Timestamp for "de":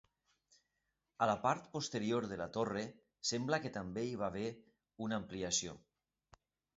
2.31-2.39